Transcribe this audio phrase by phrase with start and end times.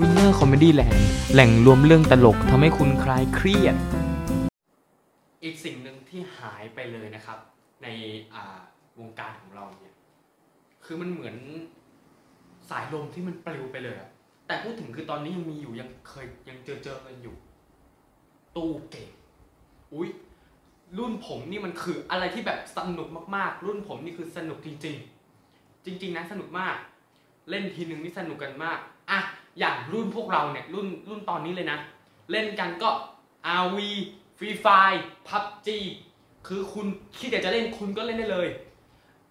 [0.00, 0.98] Winner Comedy Land
[1.32, 3.76] แหล่งรวมเรื่องตลกทำให้คุณคลายเครียด
[5.42, 7.38] อีกสิ่งหนึ่งที่หายไปเลยนะครับ
[7.82, 7.88] ใน
[8.34, 8.60] อ่า
[9.00, 9.94] วงการของเราเนี่ย
[10.84, 11.36] คือมันเหมือน
[12.70, 14.10] สายลมที่มันปลิวไปเลยอะ
[14.46, 17.34] แต่พูดถึงคือตอนนี้ยังมีอยู่ยังเคยยังเจอเจอกันอยู่
[18.56, 19.12] ตู้เกม
[19.94, 20.08] อุ้ย
[20.98, 24.96] รุ่นผมนี่มันคืออะไรที่แบบสนุกมากๆ รุ่นผมนี่คือสนุกจริง
[25.40, 26.76] ๆ จริง ๆนะสนุกมาก
[27.50, 28.78] เล่นทีหนึ่งนี่สนุกกันมาก
[29.58, 31.78] อย่างรุ่นพวกเราเนี่ยรุ่นรุ่นตอนนี้เลยนะ
[32.30, 32.90] เล่นกันก็
[33.62, 33.78] RV
[34.38, 35.68] Free Fire PUBG
[36.46, 36.86] คือคุณ
[37.18, 38.48] คิดอยากจะเล่นคุณก็เล่นได้เลย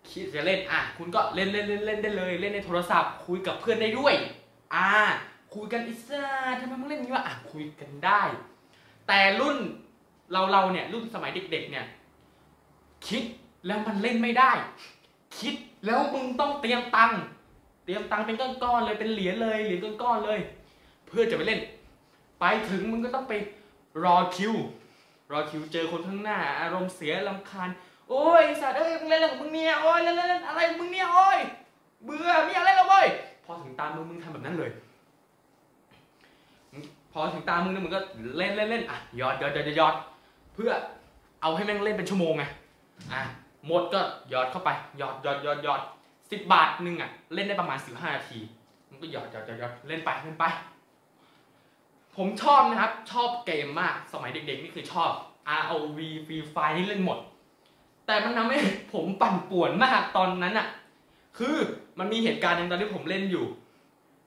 [0.10, 4.14] คิดจะเล่นอะคุณก็เล่นเล่นเล่นเล่นได้เลย เล่นในโทรศัพท์ คุยกับเพื่อนได้ด้วย
[4.76, 4.90] อ่า
[5.54, 8.22] คุยกันอิสระทำไมมึงเล่นอย่างนี้วะอะคุยกันได้
[9.08, 9.58] แต่รุ่น
[10.32, 11.86] เราเราเนี่ยรุ่นสมัยเด็ก ๆ เนี่ย
[13.08, 13.24] คิด
[13.66, 14.52] แล้วมันเล่นไม่ได้
[15.40, 17.22] คิดแล้วมึงต้องเตรียมตังค์
[17.86, 20.40] เตรียมตังค์เป็นก้อนๆเลยเป็นเหรียญเลยเหรียญก้อนๆเลย
[21.08, 21.60] เพื่อจะไปเล่น
[22.40, 23.34] ไปถึงมึงก็ต้องไป
[24.04, 24.54] รอคิว
[25.32, 27.70] รอคิวเจอคนข้างหน้า อารมณ์เสียลำคาญ
[28.10, 31.40] โอ้ยสัตว์เอ้ยมึงเล่นอะไรของมึงเนี่ยโอ้ยเล่นเล่นอะไรมึงเนี่ยโอ้ย
[32.06, 33.08] เบื่อไม่อยากเล่นแล้วเว้ย
[33.46, 34.72] พอถึงตามึงมึงทำแบบนั้นเลย
[37.12, 38.02] พอถึงตามึงเนี่ยมึงก็
[38.38, 39.96] เล่นเล่นเล่นอะยอดยอดยอดยอด
[40.54, 40.72] เพื่อ
[41.42, 42.44] เอาให้แม่งเล่นเป็นชั่วโมงไง
[43.14, 43.22] อะ
[43.68, 44.00] หมดก็
[44.34, 44.70] ยอดเข้าไป
[45.02, 45.82] ยอดยอดยอดยอด
[46.32, 48.40] สิบบาทหนึ่งอะ เล่นได้ประมาณสิบห้านาที
[48.90, 50.46] มึงก็หยอดหยอดหยอดหยอดเล่นไปเล่นไป
[52.16, 55.12] ผมชอบนะครับ ชอบเกมมากสมัยเด็กๆ นี่คือชอบ
[55.62, 57.20] ROV Free Fire นี่เล่นหมด
[58.06, 58.60] แต่มันทำให้
[58.94, 60.68] ผมปั่นป่วนมากตอนนั้นอะ
[61.38, 61.56] คือ
[62.00, 63.46] มันมีเหตุการณ์หนึ่งตอนที่ผมเล่นอยู่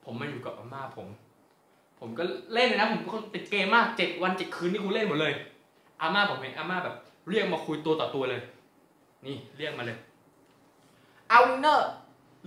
[0.05, 1.07] ผมมาอยู่กับอาม่าผม
[1.99, 5.33] ผมก็เล่นนะ ผมเป็นคนติดเกมมากเจ็ดวันเจ็ดคืนนี่กูเล่นหมดเลย
[6.01, 6.95] อาม่าผมเห็นอาม่าแบบ
[7.29, 8.41] เรียกมาคุยตัวต่อตัวเลย
[9.25, 9.97] นี่เรียกมาเลย
[11.29, 11.89] เอาเนอร์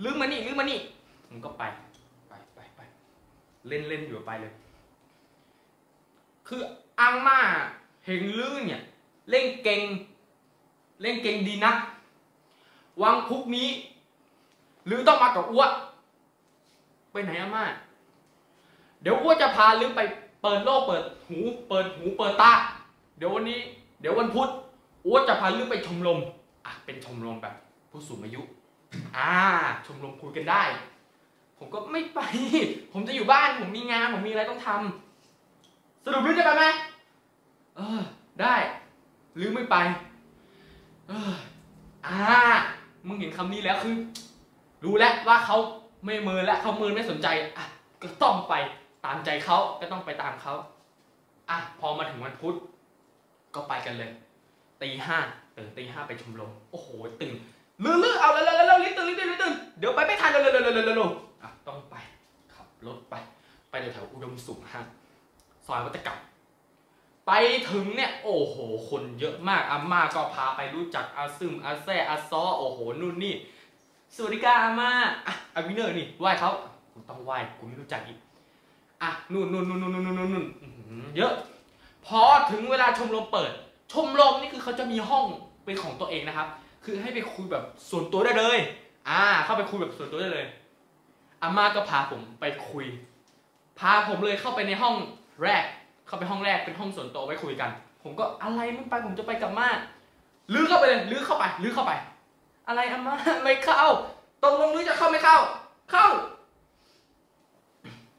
[0.03, 0.79] ลืมมานี่ลืมมานี่
[1.27, 1.63] ผมก็ไป
[2.29, 2.79] ไปไปไป
[3.67, 4.53] เล่นเล่นอยู่ไปเลย
[6.47, 6.61] คือ
[6.99, 7.39] อาม่า
[8.05, 8.81] เห็นลื่นเนี่ย
[9.29, 9.81] เล่นเก่ง
[11.01, 11.71] เล่นเก่งดีนะ
[13.01, 13.69] วังพุกนี้
[14.85, 15.63] หรือต้องมากับอ้ว
[17.11, 17.63] ไปไหนอาม่า
[19.01, 20.01] เดี๋ยวอ้วจะพาลือไป
[20.41, 21.39] เปิดโลกเปิดหู
[21.69, 22.51] เปิดหูเปิดตา
[23.17, 23.59] เดี๋ยววันนี้
[24.01, 24.49] เดี๋ยววันพุธ
[25.05, 26.19] อ้วจะพาลือไปชมรม
[26.65, 27.55] อะเป็นชมรมแบบ
[27.91, 28.41] ผู้สูงอายุ
[29.17, 29.33] อ่า
[29.85, 30.63] ชมรมคุยกันได้
[31.57, 32.19] ผมก็ไม่ไป
[32.93, 36.65] ผมจะอยู่บ้าน ผมมีงาน ผมมีอะไรต้องทำสรุปลือจะไปไหม
[37.77, 37.99] เออ
[38.41, 38.55] ได้
[39.39, 39.75] ลือไม่ไป
[41.07, 41.33] เออ
[42.07, 42.19] อ่า
[43.07, 43.95] มึงเห็นคำนี้แล้วคือ
[44.83, 45.57] รู้แล้วว่าเขา
[46.05, 47.27] ไม่เมินแล้วเขาเมินไม่สนใจ
[47.57, 47.65] อะ
[48.01, 48.53] ก็ต้องไป
[49.05, 50.53] ตามใจเขาก็ต้องไปตามเขา
[51.49, 52.55] อะพอมาถึงวันพุธ
[53.55, 54.11] ก็ไปกันเลย
[54.81, 55.17] ตีห้า
[55.55, 56.87] ตื่นตีห้าไปชมรมโอ้โห
[57.21, 57.35] ตื่น
[57.83, 61.09] ลือลือเอาเร็วเร็วเร็วรีบตื่นรีบตื่นรีบตื่นเดี๋ยวไปไม่ทันเร็วเร็วเร็วเร็วเร็วเร็ว
[61.41, 61.95] อะต้องไป
[62.53, 63.15] ขับรถไป
[63.69, 64.81] ไปแถวอุดมสุขฮะ
[65.65, 66.19] ซอยวัตกรรม
[67.27, 67.31] ไป
[67.71, 68.55] ถึงเนี่ยโอ้โห
[68.89, 73.33] คนเยอะมากอาม่าก็พาไปรู้จักอาซึมอาแซ่อาซอโอ้โหนู่นนี่
[74.15, 74.89] สวัสดีค่ะอาม่า
[75.27, 76.51] อะอาวินเนอร์นี่ไหว้เขา
[76.93, 78.17] กูต้องไหว้กูไม่รู้จักอีก
[79.01, 80.45] อะนู่นนู่นนู่นนู่นนู่นนู่น
[81.17, 81.33] เยอะ
[82.05, 83.51] พอถึงเวลาชมรมเปิด
[83.93, 85.25] ชมรมนี่คือเขาจะมีห้อง
[85.65, 86.47] เป็นของตัวเองนะครับ
[86.91, 88.57] คือให้ไปคุยแบบส่วนตัวได้เลย
[89.09, 90.45] อ่า เข้าไปคุยแบบส่วนตัวได้เลย
[91.41, 92.85] อาม่าก็พาผมไปคุย
[93.79, 94.95] พาผมเลยเข้าไปในห้อง
[95.43, 95.63] แรก
[96.07, 97.69] เข้าไปห้องแรกเป็นห้องส่วนตัวไว้คุยกัน
[98.03, 99.69] ผมก็อะไรไม่ไปผมจะไปกับม่า
[100.53, 101.91] ลื้อเข้าไปเลยลื้อเข้าไปลื้อเข้าไป
[102.67, 103.83] อะไรอาม่าไม่เข้า
[104.43, 105.37] ตกลงลื้อจะเข้าไม่เข้า
[105.91, 106.07] เข้า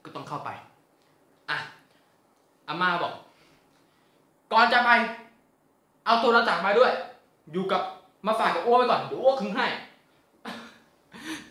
[0.04, 0.50] ก็ต้องเข้าไป
[1.50, 1.58] อะ
[2.68, 3.12] อาม่าบอก
[4.52, 4.90] ก่อนจะไป
[6.04, 6.92] เอาโทรศัพท์มาด้วย
[7.52, 7.82] อยู่กับ
[8.26, 9.66] มาฝากกับอ้วไว้ก่อนเดี๋ยวอ้วคืนให้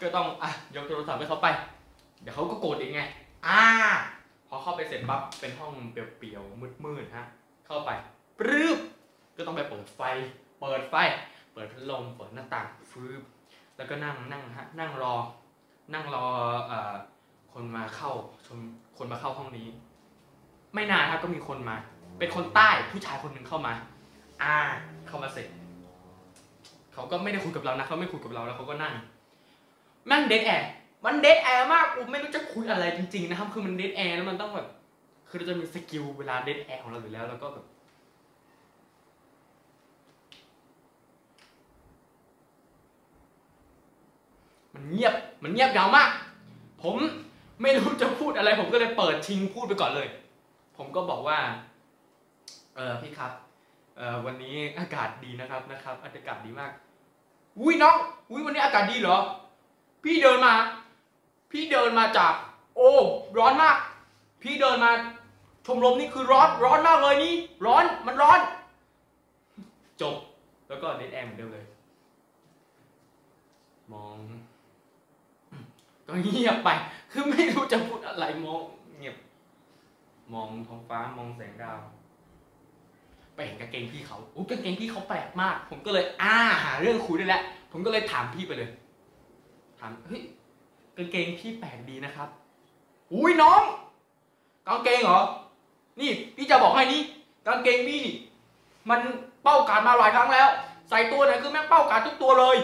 [0.02, 1.48] ก็ต้องอะยกโทรศัพท์ให้เขาไป
[2.22, 3.02] เดี๋ยวเขาก็โกรธเองไง
[3.48, 3.62] อ่า
[4.48, 7.26] พอเข้าไปเสร็จปั๊บเป็นห้องเปลี่ยวๆมืดๆฮะ
[7.68, 7.90] เข้าไป
[8.40, 8.78] ปรึบ
[9.38, 10.02] ก็ต้องไปเปิดไฟ
[10.62, 10.96] เปิดไฟ
[11.54, 13.22] เปิดพัดลมเปิดหน้าต่างฟืบ
[13.78, 15.16] แล้วก็นั่งนั่งฮะนั่งรอ
[15.94, 16.26] นั่งรอ
[16.68, 16.94] เอ่อ
[17.54, 18.12] คนมาเข้า
[18.48, 18.60] ชม
[18.98, 19.68] คนมาเข้าห้องนี้
[20.74, 21.76] ไม่นานครับก็มีคนมา
[22.20, 23.74] เป็นคนใต้ผู้ชายคนหนึ่งเข้ามา
[24.44, 24.56] อ่า
[25.08, 25.48] เข้ามาเสร็จ
[27.00, 28.94] เขาก็ไม่ได้คุยกับเรานะเขาไม่คุยกับเราแล้วเขาก็นั่ง
[30.08, 30.70] แม่ง dead air
[31.06, 34.68] มัน dead air มากผมไม่รู้จะคุยอะไรจริงๆนะครับ คือมัน dead air แล้วมันต้องแบบ
[35.28, 37.66] คือเราจะมี skill เวลา dead air ของเราอยู่แล้ว แล้วก็แบบ
[44.74, 45.14] มันเงียบ
[45.44, 46.10] มันเงียบยาวมาก
[46.84, 46.98] ผม
[47.62, 50.08] ไม่รู้จะพูดอะไร ผมก็เลยเปิดชิงพูดไปก่อนเลย
[50.78, 51.38] ผมก็บอกว่า
[52.76, 53.32] เออพี่ครับ
[53.98, 56.72] เออวันนี้อากาศดีนะครับนะครับ อากาศดีมาก
[57.62, 57.98] อุ้ยน้อง
[58.30, 59.18] อุ้ยวันนี้อากาศดีเหรอ
[60.04, 60.54] พี่เดินมา
[61.52, 62.34] พี่เดินมาจาก
[62.76, 62.92] โอ้
[63.38, 63.78] ร้อนมาก
[64.42, 64.92] พี่เดินมา
[65.66, 67.36] ชมรมนี่คือร้อน ร้อนมากเลยนี่
[67.66, 68.40] ร้อน มันร้อน
[70.02, 70.16] จบ
[70.68, 71.66] แล้วก็เดนแอมเหมือนเดิมเลย
[73.92, 74.18] มอง
[76.08, 76.70] ก็เงียบไป
[77.12, 78.62] คือไม่รู้จะพูดอะไร มอง
[78.98, 79.16] เงียบ
[80.34, 81.80] มองท้องฟ้า มองแสงดาว
[83.40, 88.70] ไปเห็นกางเกงพี่เขาโอ้กางเกงพี่เขาแปลกมาก ผมก็เลยอ่าหาเรื่องคุยได้แล้วผมก็เลยถามพี่ไปเลย
[89.80, 90.22] ถามเฮ้ย
[90.98, 92.30] กางเกงพี่แปลกดีนะครับ
[93.14, 93.62] อุ้ยน้อง
[94.68, 95.20] กางเกงเหรอ
[96.00, 97.02] นี่พี่จะบอกให้นี่
[97.48, 98.16] กางเกงพี่นี่
[98.90, 99.00] มัน
[99.44, 100.50] เป้ากาดมาหลายครั้งแล้ว
[100.90, 102.58] ใส่ตัวไหนคือแม่งเป้ากาดทุกตัวเลย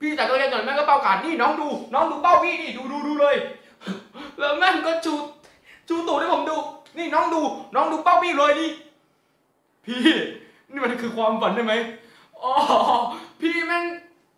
[0.00, 3.36] พี่ใส่กางเกงตัวไหนแม่งก็เป้ากาดนี่น้องดู น้องดูเป้าพี่นี่ดูดูดูเลย
[4.38, 5.14] แล้วแม่งก็ชู
[5.88, 6.56] ชูตูดให้ผมดู
[6.98, 7.40] นี่น้องดู
[7.74, 8.70] น้องดูเป้าพี่เลยนี่
[9.86, 10.00] พี่
[10.70, 11.74] นี่มันคือความฝันใช่ไหม
[12.42, 12.52] อ๋อ
[13.40, 13.84] พี่แม่ง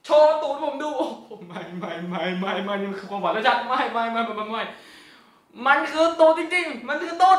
[0.05, 1.07] โชว์ตูดให้ผมดูโอ้
[1.47, 4.63] ไม่ไม่ไม่ไม่ไม่นี่มันคือความฝันแล้วจัดไม่ไม่ไม่ไม่ไม่
[5.67, 7.39] มันคือตูดจริงๆ มันคือตูด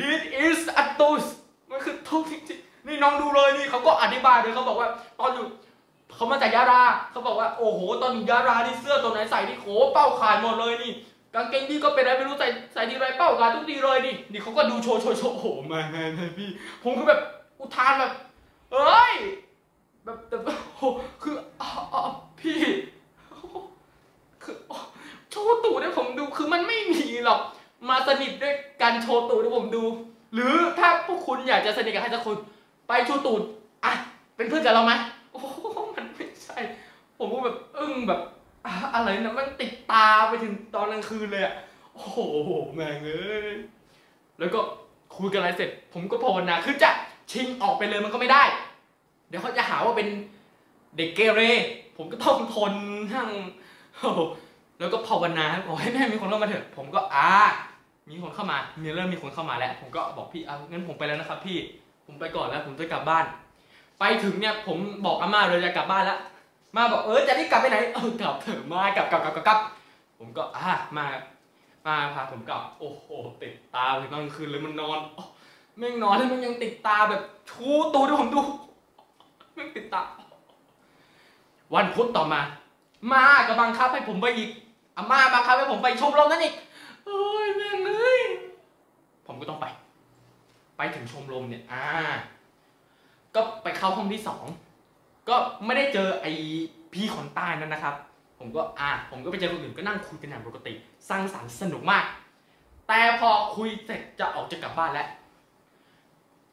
[0.00, 1.22] this is a ตูด
[1.70, 4.88] มันคือตูดจริงๆ นี่น้องดูเลยนี่เขาก็อธิบายเลยเขาบอกว่า
[5.20, 5.46] ตอนอยู่
[6.14, 10.92] เขามาจากยาราเขาบอกว่าโอ้โหตอนอยู่ยารานี่เสื้อตัวไหนใส่นี่โหเป้าขาดหมดเลยนี่
[11.34, 16.48] กางเกงพี่ก็เป็นอะไรไม่รู้ใส่ใส่ทีไรเป้าขาดทุกทีเลยนี่นี่เขาก็ดูโชว์โชว์โชว์โอ้โหไม่ไม่ไม่พี่
[16.82, 17.20] ผมคือแบบ
[17.60, 18.12] อุทานแบบ
[18.72, 19.14] เอ้ย
[20.04, 20.82] แบบแบบโอ้โห
[21.22, 22.02] คืออ๋ออ๋อ
[22.40, 22.58] พี่
[24.42, 24.78] คืออ๋อ
[25.30, 27.40] โชว์ตูดให้ผมดูคือมันไม่มีหรอก
[27.88, 29.84] มาสนิทด้วยการโชว์ตูดให้ผมดู
[30.34, 32.36] หรือถ้าพวกคุณอยากจะสนิทกับใครสักคน
[32.88, 33.42] ไปโชว์ตูด
[33.84, 33.92] อะ
[34.36, 34.92] เป็นเพื่อนกับเราไหม
[35.32, 35.58] โอ้โห
[35.94, 36.58] มันไม่ใช่
[37.18, 38.20] ผมก็แบบอึ้งแบบ
[38.94, 41.54] อะไรนะมันติดตาไปถึงตอนกลางคืนเลยอะ
[41.94, 42.18] โอ้โห
[42.74, 43.56] แม่งเอ้ย
[44.38, 44.60] แล้วก็
[45.16, 46.90] คุยกันอะไรเสร็จ ผมก็ภาวนาคือจะ
[47.32, 48.42] ชิงออกไปเลยมันก็ไม่ได้
[49.28, 50.08] เดี๋ยวเขาจะหาว่าเป็น
[50.96, 51.40] เด็กเกเร
[51.96, 52.74] ผมก็ต้องทน
[53.12, 53.30] ทั้ง
[54.78, 57.28] แล้วก็ภาวนาขอให้แม่มีคนเข้ามาเถอะ ผมก็อ่า
[58.10, 61.58] มีคนเข้ามามีเริ่มมีคนเข้ามาแล้ว ผมก็บอกพี่เอางั้นผมไปแล้วนะครับ พี่
[62.06, 63.24] ผมไปก่อนแล้ว ผมจะกลับบ้าน
[63.98, 66.18] ไปถึงเนี่ยผมบอกอาม่าเลยจะกลับบ้านแล้ว
[66.76, 69.58] มาบอกเออจะรีบกลับไปไหนเออกลับเถอะมากลับกลับกลับกลับ
[70.18, 71.06] ผมก็อ่ามา
[71.86, 73.06] มาพาผมกลับโอ้โห
[73.42, 75.24] ติดตาถึงตอนกลางคืนเลยมันนอนอ๋อ
[75.78, 78.42] แม่งนอนแล้วมันยังติดตาแบบชูตูดให้ผมดู
[79.54, 80.02] แม่งติดตา
[81.74, 82.40] วันพุธต่อมา
[83.12, 84.50] มาก็บังคับให้ผมไปอีก
[84.96, 86.54] อาม่าบังคับให้ผมไปชมรมนั้นอีก
[87.06, 88.20] เอ้ยแม่งเอ้ย
[89.26, 89.66] ผมก็ต้องไป
[90.76, 91.86] ไปถึงชมรมเนี่ย อ่า
[93.34, 94.44] ก็ไปเข้าห้องที่สอง
[95.32, 96.32] ก็ไม่ได้เจอไอ้
[96.92, 97.94] พี่คนใต้นั่นนะครับ
[98.38, 100.72] ผมก็อะผมก็ไปเจอคนอื่นก็นั่งคุยกันอย่างปกติ
[101.08, 102.04] สร้างสรรค์สนุกมาก
[102.88, 105.08] แต่พอคุยเสร็จจะออกจะกลับบ้านแล้ว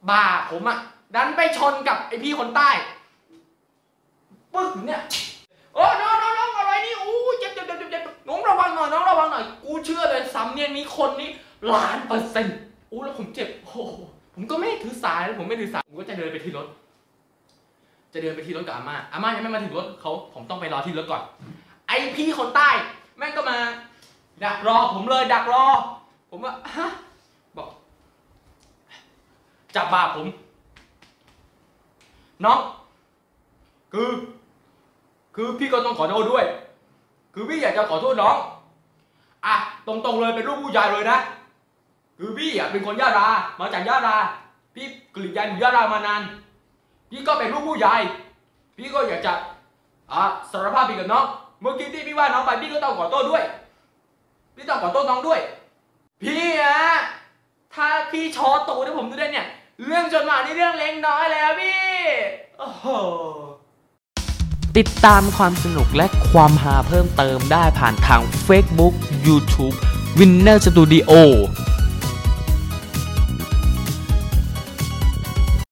[0.10, 0.78] บ่าผมอะ
[1.16, 2.70] ดันไปชนกับไอ้พี่คนใต้
[4.54, 5.02] ปึ๊กเนี่ย
[5.76, 11.30] โอ้น้องน้องน้องอะไรนี่อู้เจ็บเจ็บเจ็บเจ็บน้องระวังหน่อยน้องระวังหน่อยกูเชื่อเลยสำเนียงนี้คนนี้
[11.74, 12.58] ล้านเปอร์เซ็นต์
[12.92, 13.84] อู้แล้วผมเจ็บโอ้
[14.36, 16.68] ผมก็ไม่ถือสายผมไม่ถือสายผมก็จะเดินไปที่รถ
[18.14, 21.22] จะเดินไปที่รถกับอาม่าอาม่ายังไม่มาถึงรถเขาผมต้องไปรอที่รถก่อน
[21.88, 22.70] ไอพี่คนใต้
[23.18, 23.58] แม่งก็มา
[24.44, 25.66] ดักรอผมเลยดักรอ
[26.30, 26.88] ผมว่าฮะ
[27.58, 27.70] บอก
[29.76, 30.28] จับบ่าผม
[32.46, 32.60] น้อง
[33.94, 34.10] คือ
[35.36, 36.46] คือพี่ก็ต้องขอโทษด้วย
[37.34, 38.36] คือพี่อยากจะขอโทษน้อง
[39.46, 39.56] อะ
[39.88, 41.20] ตรงๆเลยเป็นลูกผู้ชายเลยนะ
[42.18, 43.28] คือพี่อะเป็นคนยะรา
[43.60, 44.18] มาจากยะรา
[44.76, 46.22] พี่กรีดยาอยู่ยะรามานาน
[47.12, 47.96] พี่ก็เป็นลูกผู้ใหญ่
[48.78, 49.34] พี่ก็อยากจะ
[50.14, 51.26] อะสารภาพผิดกับน้อง
[51.62, 53.44] เมื่อกี้ที่พี่ว่าน้องไปพี่ก็ต้องขอโทษด้วย
[54.56, 55.40] พี่ต้องขอโทษน้องด้วย
[56.22, 56.80] พี่อะ
[57.74, 59.48] ถ้าพี่ชอตูให้ผมดูได้เนี่ย
[59.86, 61.88] เรื่องจดหมายนี่เรื่องเล็กน้อยแล้วพี่
[62.60, 62.86] โอ้โห
[64.78, 68.94] ติดตามความสนุกและความฮาเพิ่มเติมได้ผ่านทาง Facebook
[69.28, 69.76] YouTube
[70.20, 71.12] Winner Studio